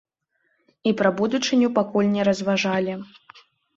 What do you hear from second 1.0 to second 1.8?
пра будучыню